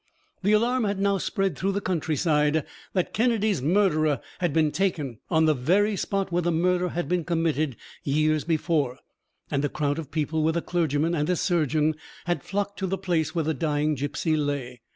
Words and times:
The 0.41 0.53
alarm 0.53 0.85
had 0.85 0.99
now 0.99 1.19
spread 1.19 1.55
through 1.55 1.73
the 1.73 1.79
countryside 1.79 2.65
that 2.93 3.13
Kennedy's 3.13 3.61
murderer 3.61 4.19
had 4.39 4.51
been 4.51 4.71
taken 4.71 5.19
on 5.29 5.45
the 5.45 5.53
very 5.53 5.95
spot 5.95 6.31
where 6.31 6.41
the 6.41 6.51
murder 6.51 6.89
had 6.89 7.07
been 7.07 7.23
committed 7.23 7.75
years 8.03 8.43
before; 8.43 8.97
and 9.51 9.63
a 9.63 9.69
crowd 9.69 9.99
of 9.99 10.09
people, 10.09 10.41
with 10.41 10.57
a 10.57 10.61
clergyman 10.63 11.13
and 11.13 11.29
a 11.29 11.35
surgeon, 11.35 11.93
had 12.25 12.41
flocked 12.41 12.79
to 12.79 12.87
the 12.87 12.97
place 12.97 13.35
where 13.35 13.45
the 13.45 13.53
dying 13.53 13.93
gipsy 13.93 14.35
lay. 14.35 14.81